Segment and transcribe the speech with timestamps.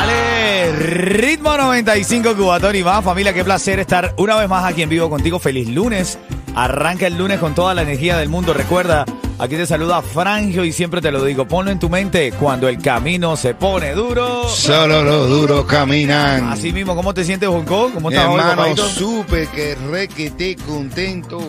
[0.00, 4.88] Dale, ritmo 95 Cubatón y más, familia, qué placer estar una vez más aquí en
[4.88, 5.38] vivo contigo.
[5.38, 6.18] Feliz lunes.
[6.54, 8.54] Arranca el lunes con toda la energía del mundo.
[8.54, 9.04] Recuerda,
[9.38, 12.78] aquí te saluda Frangio y siempre te lo digo, ponlo en tu mente cuando el
[12.78, 14.48] camino se pone duro.
[14.48, 16.48] Solo los duros caminan.
[16.48, 17.90] Así mismo, ¿cómo te sientes, Jonco?
[17.92, 18.88] ¿Cómo estás hoy, hermano, papadito?
[18.88, 21.40] súper que re que esté contento,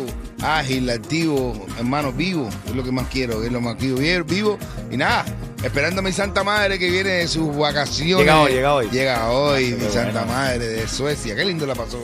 [0.42, 2.50] ágil, activo, hermano, vivo.
[2.66, 3.96] Es lo que más quiero, es lo más quiero.
[3.98, 4.60] Vivo, vivo.
[4.92, 5.26] Y nada,
[5.64, 8.26] esperando a mi Santa Madre que viene de sus vacaciones.
[8.26, 8.90] Llega hoy, llega hoy.
[8.92, 10.34] Llega hoy, Ah, mi Santa bueno.
[10.34, 11.36] Madre de Suecia.
[11.36, 12.04] Qué lindo la pasó.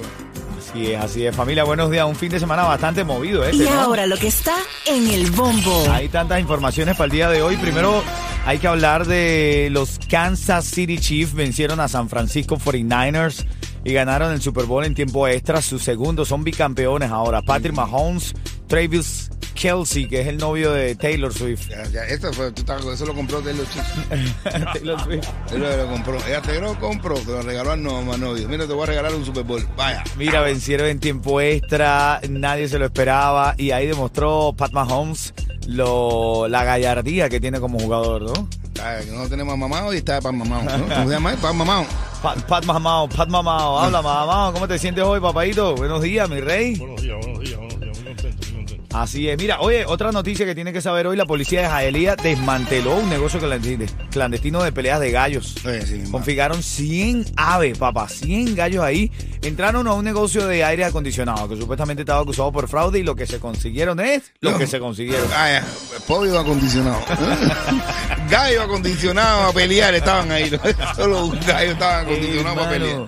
[0.69, 1.35] Así es, así es.
[1.35, 2.05] Familia, buenos días.
[2.05, 3.51] Un fin de semana bastante movido, ¿eh?
[3.53, 3.71] Y ¿no?
[3.71, 5.85] ahora lo que está en el bombo.
[5.91, 7.55] Hay tantas informaciones para el día de hoy.
[7.57, 8.03] Primero
[8.45, 13.45] hay que hablar de los Kansas City Chiefs vencieron a San Francisco 49ers
[13.87, 15.61] y ganaron el Super Bowl en tiempo extra.
[15.61, 17.41] Su segundo son bicampeones ahora.
[17.41, 18.35] Patrick Mahomes,
[18.67, 21.69] Travis Kelsey, que es el novio de Taylor Swift.
[21.69, 22.51] Ya, ya, esto fue,
[22.93, 24.43] eso lo compró Taylor Swift.
[24.73, 25.27] Taylor Swift.
[25.53, 26.17] Él lo, compró.
[26.27, 28.49] Ella te lo compró, te lo regaló al no, novio.
[28.49, 29.65] Mira, te voy a regalar un Super Bowl.
[29.77, 30.03] Vaya.
[30.17, 35.33] Mira, vencieron en tiempo extra, nadie se lo esperaba y ahí demostró Pat Mahomes
[35.65, 38.49] lo, la gallardía que tiene como jugador, ¿no?
[38.73, 40.77] Que no tenemos a mamado y está para mamado.
[40.77, 40.93] ¿no?
[40.93, 41.35] ¿Cómo se llama?
[41.41, 41.85] Para mamado.
[42.21, 45.75] Pat, Pat Mamao, Pat Mamao, habla Mamao, ¿cómo te sientes hoy, papadito?
[45.75, 46.75] Buenos días, mi rey.
[46.75, 47.97] Buenos días, buenos días, buenos días.
[47.97, 48.97] Muy contento, muy contento.
[48.97, 52.15] Así es, mira, oye, otra noticia que tiene que saber hoy, la policía de Jaelía
[52.15, 55.55] desmanteló un negocio clandestino- clandestino de peleas de gallos.
[55.65, 59.11] Oye, sí, mi Confiscaron 100 aves, papá, 100 gallos ahí.
[59.43, 63.15] Entraron a un negocio de aire acondicionado que supuestamente estaba acusado por fraude y lo
[63.15, 64.57] que se consiguieron es lo No.
[64.57, 65.27] que se consiguieron.
[65.35, 65.61] Ah.
[66.07, 66.97] Pollo acondicionado.
[68.29, 70.51] gallo acondicionado a pelear estaban ahí.
[70.51, 70.59] ¿no?
[70.95, 73.07] Solo un gallo estaba acondicionado para pelear.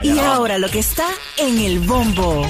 [0.01, 1.07] Y ahora lo que está
[1.38, 2.45] en el bombo.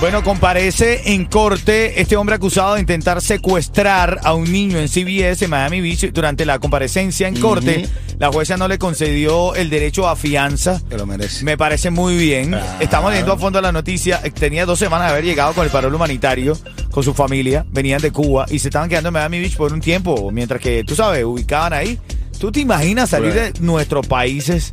[0.00, 5.44] Bueno, comparece en corte este hombre acusado de intentar secuestrar a un niño en CBS
[5.44, 7.88] en Miami Beach durante la comparecencia en corte.
[8.18, 10.82] La jueza no le concedió el derecho a fianza.
[10.88, 11.44] Que lo merece.
[11.44, 12.50] Me parece muy bien.
[12.50, 12.66] Claro.
[12.80, 14.20] Estamos leyendo a fondo la noticia.
[14.34, 16.58] Tenía dos semanas de haber llegado con el parol humanitario
[16.90, 17.64] con su familia.
[17.70, 20.30] Venían de Cuba y se estaban quedando en Miami Beach por un tiempo.
[20.32, 21.98] Mientras que, tú sabes, ubicaban ahí.
[22.38, 24.72] ¿Tú te imaginas salir de nuestros países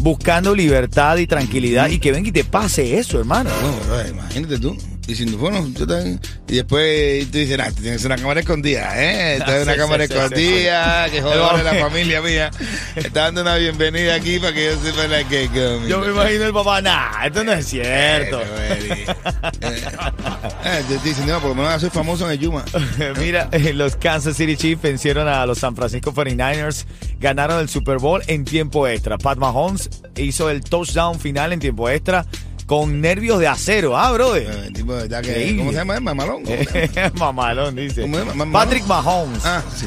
[0.00, 3.50] buscando libertad y tranquilidad y que venga y te pase eso, hermano.
[4.10, 4.76] Imagínate tú.
[5.06, 6.20] Diciendo, bueno, yo también.
[6.48, 9.36] Y después tú dices, ah, tú tienes una cámara escondida, ¿eh?
[9.36, 12.50] Esta es una Sí, cámara sí, sí, escondida, que joder la familia mía.
[12.96, 15.86] Está dando una bienvenida aquí para que yo sepa la que conmigo.
[15.86, 18.40] Yo me imagino el papá, nah, esto no es cierto.
[18.42, 19.06] Eh,
[20.88, 22.64] te estoy diciendo, no, por lo menos soy famoso en el Yuma.
[23.18, 26.84] Mira, eh, los Kansas City Chiefs vencieron a los San Francisco 49ers,
[27.20, 29.18] ganaron el Super Bowl en tiempo extra.
[29.18, 32.26] Pat Mahomes hizo el touchdown final en tiempo extra
[32.66, 34.42] con nervios de acero, ¿ah, brother?
[34.42, 35.28] Eh, El tipo de verdad que.
[35.30, 35.58] Increíble.
[35.58, 36.00] ¿Cómo se llama?
[36.00, 36.42] ¿Mamalón?
[37.14, 38.02] Mamalón, dice.
[38.02, 38.34] ¿Cómo se llama?
[38.34, 38.52] ¿Mamalón?
[38.68, 39.40] Patrick Mahomes.
[39.44, 39.86] Ah, sí.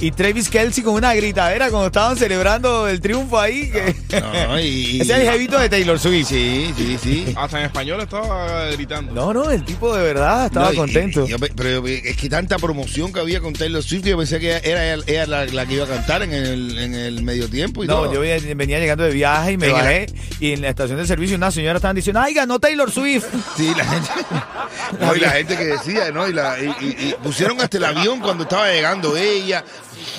[0.00, 3.70] Y Travis Kelsey con una gritadera cuando estaban celebrando el triunfo ahí.
[3.70, 3.94] Que...
[4.20, 6.28] No, y- Ese es el jevito de Taylor Swift.
[6.28, 7.34] Sí, sí, sí.
[7.36, 9.12] Hasta en español estaba gritando.
[9.12, 11.24] No, no, el tipo de verdad estaba No, y- contento.
[11.26, 14.40] y yo pe- pero es que tanta promoción que había con Taylor Swift, yo pensé
[14.40, 17.48] que era ella, ella la, la que iba a cantar en el, en el medio
[17.48, 18.14] tiempo y No, todo.
[18.14, 20.06] yo venía venía llegando de viaje y me En la- bajé
[20.40, 23.26] y en la estación de servicio una señora estaban diciendo, ay, ganó Taylor Swift.
[23.56, 24.08] Sí, la gente.
[25.00, 26.28] No, y la gente que decía, ¿no?
[26.28, 29.64] Y, la, y, y- y pusieron hasta el avión cuando estaba llegando ella,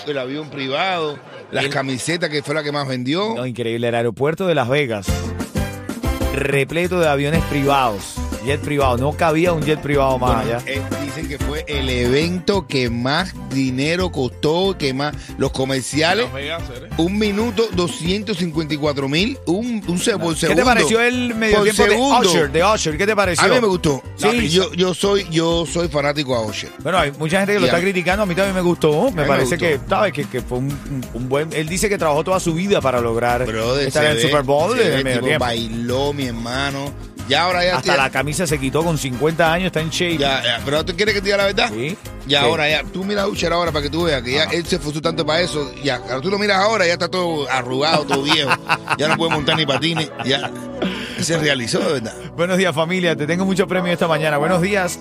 [0.06, 1.18] el avión privado,
[1.52, 3.34] las camisetas que fue la que más vendió.
[3.36, 5.08] No, increíble, el aeropuerto de Las Vegas,
[6.36, 8.16] repleto de aviones privados,
[8.48, 10.64] jet privado, no cabía un jet privado más Bueno, allá.
[10.72, 16.28] eh, dicen que fue el evento que más dinero costó, que más los comerciales.
[16.36, 16.58] ¿eh?
[16.98, 20.62] Un minuto, 254 mil, un, un se- por ¿Qué segundo.
[20.62, 21.96] te pareció el medio tiempo de.
[21.98, 22.98] Usher, de Usher?
[22.98, 23.46] ¿Qué te pareció?
[23.46, 24.02] A mí me gustó.
[24.16, 24.50] Sí.
[24.50, 26.72] yo, yo soy yo soy fanático a Usher.
[26.82, 29.12] Bueno, hay mucha gente que lo está criticando, a mí también me gustó.
[29.12, 29.66] Me parece gustó.
[29.66, 30.14] que, ¿sabes?
[30.14, 31.50] Que, que fue un, buen...
[31.54, 34.78] Él dice que trabajó toda su vida para lograr Brother, estar en el Super Bowl
[34.78, 35.46] se en ve, el medio tipo, tiempo.
[35.46, 36.94] Bailó, mi hermano.
[37.28, 37.78] Ya ahora ya.
[37.78, 40.18] Hasta ya- la camisa se quitó con 50 años, está en shape.
[40.18, 41.70] ya, ya, Pero tú quieres que te diga la verdad.
[41.74, 41.98] Sí.
[42.26, 42.46] Ya Sí.
[42.46, 42.84] ahora, ya.
[42.84, 45.26] Tú miras a Usher ahora para que tú veas que ya él se esforzó tanto
[45.26, 45.72] para eso.
[45.84, 48.50] Ya, tú lo miras ahora, ya está todo arrugado, todo viejo.
[48.98, 50.10] Ya no puede montar ni patines.
[50.26, 50.52] Ya.
[51.22, 52.14] Se realizó, de verdad.
[52.36, 53.16] Buenos días, familia.
[53.16, 54.38] Te tengo mucho premio esta mañana.
[54.38, 55.00] Buenos días.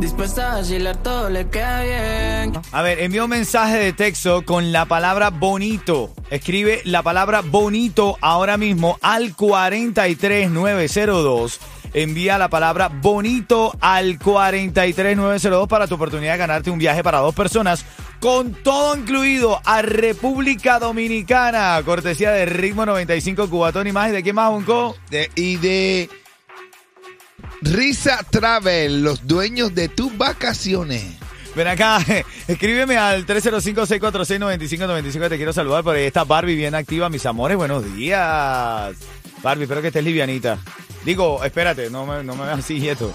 [0.00, 2.52] Dispuesta a vacilar, todo le queda bien.
[2.70, 6.12] A ver, envío un mensaje de texto con la palabra bonito.
[6.30, 11.58] Escribe la palabra bonito ahora mismo al 43902.
[11.94, 17.34] Envía la palabra bonito al 43902 para tu oportunidad de ganarte un viaje para dos
[17.34, 17.84] personas
[18.20, 21.82] con todo incluido a República Dominicana.
[21.84, 24.10] Cortesía de Ritmo 95 Cubatón y más.
[24.10, 24.94] ¿Y de quién más, Bunco?
[25.10, 26.08] De- y de
[27.60, 31.04] Risa Travel, los dueños de tus vacaciones.
[31.56, 31.98] Ven acá,
[32.48, 35.28] escríbeme al 305-646-9595.
[35.28, 37.56] Te quiero saludar por ahí está Barbie bien activa, mis amores.
[37.56, 38.94] Buenos días.
[39.42, 40.58] Barbie, espero que estés livianita.
[41.04, 43.12] Digo, espérate, no me, no me veas así quieto.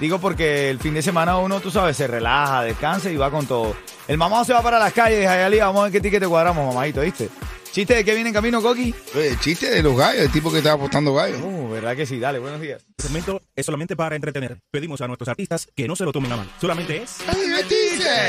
[0.00, 3.46] Digo porque el fin de semana uno, tú sabes, se relaja, descansa y va con
[3.46, 3.76] todo.
[4.08, 5.66] El mamá se va para las calles Jayalía.
[5.66, 7.28] Vamos a ver qué ticket te cuadramos, mamadito, ¿viste?
[7.74, 8.94] ¿Chiste de qué viene en camino, Coqui?
[9.16, 11.40] El chiste de los gallos, el tipo que estaba apostando gallos.
[11.42, 12.20] Uh, ¿verdad que sí?
[12.20, 12.86] Dale, buenos días.
[12.90, 14.58] Este segmento es solamente para entretener.
[14.70, 16.48] Pedimos a nuestros artistas que no se lo tomen a mal.
[16.60, 17.16] Solamente es...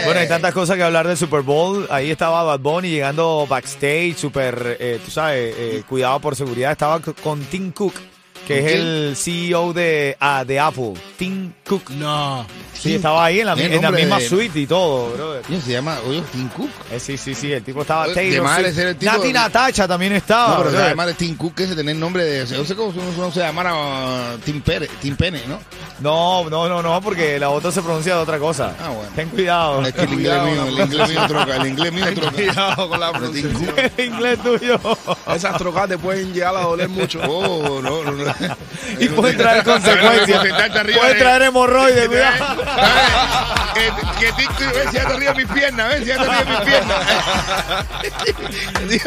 [0.05, 1.85] Bueno, hay tantas cosas que hablar del Super Bowl.
[1.91, 6.71] Ahí estaba Bad Bunny llegando backstage, súper, eh, tú sabes, eh, cuidado por seguridad.
[6.71, 7.93] Estaba con Tim Cook,
[8.45, 8.81] que es ¿Con quién?
[8.87, 10.93] el CEO de, ah, de Apple.
[11.17, 11.89] Tim Cook.
[11.91, 12.45] No.
[12.73, 15.43] Sí, estaba ahí en la, en misma de- suite y todo, brother.
[15.49, 16.69] Oye, se llama, oye, Tim Cook.
[16.91, 19.87] Eh, sí, sí, sí, el tipo estaba Oye, Taylor de ser el tipo- Nati Natacha
[19.87, 20.49] también estaba.
[20.49, 20.85] No, pero brother.
[20.87, 22.57] además de Tim Cook, que ese tener nombre de.
[22.57, 25.59] No sé cómo se llamara uh, Tim Pérez, Tim Pene, ¿no?
[26.01, 28.75] No, no, no, no, porque la otra se pronuncia de otra cosa.
[28.79, 29.09] Ah, bueno.
[29.15, 29.81] Ten cuidado.
[29.85, 30.67] Es que el inglés Cuidado, mío, no.
[30.67, 32.31] el inglés mío troca, el inglés mío troca.
[32.33, 33.73] Cuidado con la pronunciación.
[33.97, 34.79] el inglés tuyo.
[35.33, 37.19] Esas trocas te pueden llegar a doler mucho.
[37.27, 38.34] Oh, no, no, no.
[38.99, 40.39] y puede traer consecuencias.
[40.39, 42.55] Puede de- traer hemorroides, cuidado.
[43.75, 46.97] Que, Cook, ves, ya te río mis piernas, ves, ya te río mis piernas.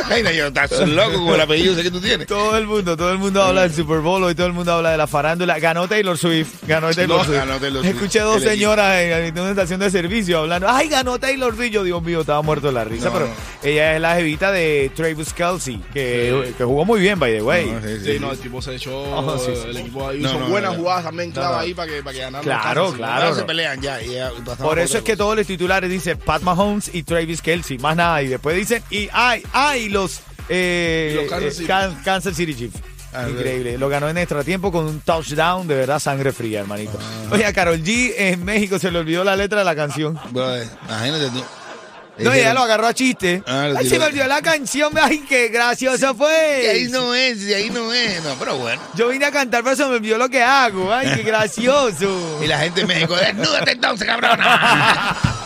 [0.10, 2.26] Ay, no, yo estás loco como el apellido que tú tienes.
[2.26, 4.90] Todo el mundo, todo el mundo habla del Super Bowl, hoy todo el mundo habla
[4.90, 5.58] de la farándula.
[5.58, 7.36] Ganó Taylor Swift, ganó Taylor Swift.
[7.38, 7.94] ganó Taylor Swift.
[7.94, 11.72] Escuché dos señoras en, una estación de servicio hablando, ay, ganó Taylor Swift.
[11.72, 13.32] Yo, Dios mío, estaba muerto de la risa, No, pero no.
[13.62, 17.70] ella es la jevita de Travis Kelsey, que, que jugó muy bien, by the way.
[17.70, 19.17] No, sí, sí, Sí, no, el tipo se echó.
[19.26, 19.80] Oh, sí, sí, el sí.
[19.80, 21.58] equipo ahí No, hizo no, buenas jugadas también clave no.
[21.60, 22.44] ahí para que, para que ganaran.
[22.44, 23.34] Claro, los claro.
[23.34, 24.02] Se pelean ya.
[24.02, 24.16] y
[24.60, 28.22] Por eso es que todos los titulares dicen Pat Mahomes y Travis Kelsey, más nada.
[28.22, 31.66] Y después dicen, y ay, ay, los, eh, los Kansas eh, City.
[31.66, 32.78] Can- Kansas City Chiefs.
[33.14, 33.78] Ah, Increíble.
[33.78, 36.98] Lo ganó en extra tiempo con un touchdown, de verdad, sangre fría, hermanito.
[37.00, 37.30] Ah.
[37.32, 40.18] Oye, a Carol G en México se le olvidó la letra de la canción.
[40.30, 41.42] Brother, imagínate tú.
[42.18, 43.42] No, ella lo agarró a chiste.
[43.46, 44.92] Ah, Ay, se me olvidó la canción.
[45.00, 46.62] Ay, qué gracioso fue.
[46.64, 48.22] Y ahí no es, y ahí no es.
[48.22, 48.80] No, pero bueno.
[48.94, 50.92] Yo vine a cantar, pero se me olvidó lo que hago.
[50.92, 52.40] Ay, qué gracioso.
[52.42, 55.16] Y la gente en México, desnúdate entonces, cabrona.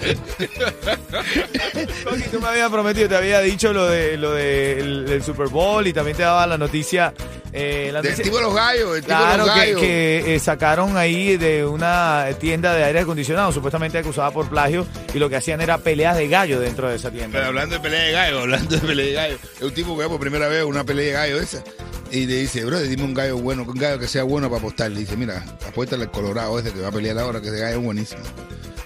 [2.04, 5.48] Coqui, tú me habías prometido, te había dicho lo de lo de el, el Super
[5.48, 7.12] Bowl y también te daba la noticia.
[7.52, 9.80] Eh, la Del tipo de los gallos, el tipo de Claro, los que, gallos.
[9.80, 15.18] que, eh, sacaron ahí de una tienda de aire acondicionado, supuestamente acusada por plagio, y
[15.18, 17.30] lo que hacían era peleas de gallo dentro de esa tienda.
[17.32, 20.06] Pero hablando de pelea de gallo, hablando de pelea de gallo, es un tipo que
[20.06, 21.64] por primera vez una pelea de gallo esa.
[22.12, 24.90] Y le dice, bro, dime un gallo bueno, un gallo que sea bueno para apostar.
[24.92, 27.78] Le dice, mira, apuéstale al colorado ese que va a pelear ahora, que ese gallo
[27.78, 28.22] es buenísimo.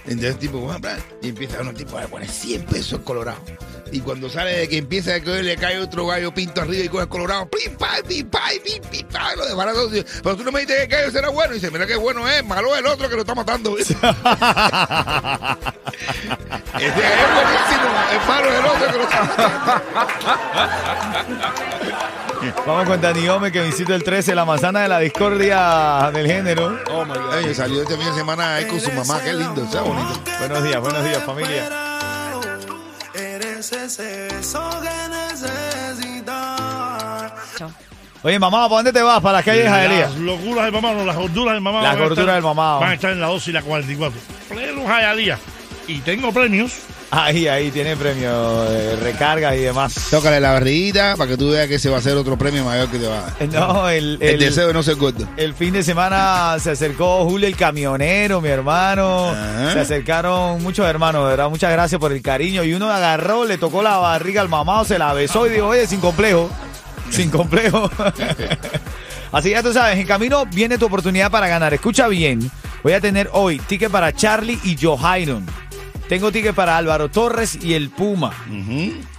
[0.07, 0.71] Entonces tipo,
[1.21, 3.39] y empieza uno tipo a poner 100 pesos colorado.
[3.91, 6.89] Y cuando sale de que empieza a que le cae otro gallo pinto arriba y
[6.89, 9.91] con el colorado, pim, pam, pim, pam, pim, pim, pam, lo desbarata todo.
[10.23, 11.53] Pero tú no me dices que el gallo será bueno.
[11.53, 13.75] Y dice, mira qué bueno es, malo es el otro que lo está matando.
[18.15, 19.81] es malo es el otro que lo está matando.
[22.65, 26.77] Vamos con Dani Gómez que visita el 13, la manzana de la discordia del género.
[27.31, 30.19] Ay, salió este fin de semana ahí con su mamá, qué lindo, está bonito.
[30.39, 31.69] Buenos días, buenos días, familia.
[33.13, 36.61] Eres ese beso que necesitas.
[38.23, 39.21] Oye, mamá, ¿para dónde te vas?
[39.21, 40.01] ¿Para las calles de Jaelía?
[40.07, 41.81] Las locuras del mamá, no, las gorduras del mamá.
[41.81, 42.79] Las gorduras estar- del mamá.
[42.79, 44.19] Van a estar en la 2 y la 44.
[44.49, 45.37] Pleno Jayalía.
[45.87, 46.73] Y tengo premios.
[47.17, 50.07] Ahí, ahí tiene premio de recargas y demás.
[50.11, 52.89] Tócale la barriguita para que tú veas que se va a hacer otro premio mayor
[52.89, 53.47] que te va a dar.
[53.53, 55.25] No, el, El, el- deseo de no ser gordo.
[55.37, 59.29] El fin de semana se acercó Julio el camionero, mi hermano.
[59.29, 59.73] Ajá.
[59.73, 61.49] Se acercaron muchos hermanos, de verdad.
[61.49, 62.63] Muchas gracias por el cariño.
[62.65, 65.87] Y uno agarró, le tocó la barriga al mamado, se la besó y dijo, oye,
[65.87, 66.49] sin complejo.
[67.11, 67.89] Sin complejo.
[69.31, 71.73] Así ya tú sabes, en camino viene tu oportunidad para ganar.
[71.73, 72.49] Escucha bien.
[72.83, 75.45] Voy a tener hoy ticket para Charlie y Johairon.
[76.07, 78.31] Tengo ticket para Álvaro Torres y el Puma.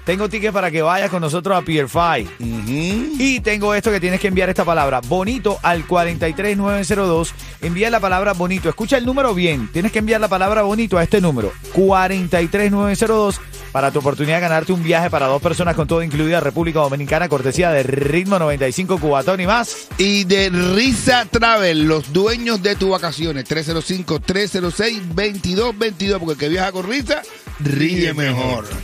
[0.05, 2.31] Tengo ticket para que vayas con nosotros a Pier 5.
[2.39, 7.35] Y tengo esto que tienes que enviar esta palabra bonito al 43902.
[7.63, 8.69] Envía la palabra bonito.
[8.69, 9.69] Escucha el número bien.
[9.73, 13.41] Tienes que enviar la palabra bonito a este número 43902
[13.73, 16.81] para tu oportunidad de ganarte un viaje para dos personas con todo incluida a República
[16.81, 19.89] Dominicana, cortesía de Ritmo 95 Cubatón y más.
[19.99, 26.89] Y de Risa Travel, los dueños de tus vacaciones, 305-306-2222, porque el que viaja con
[26.89, 27.23] Risa,
[27.61, 28.67] ríe mejor.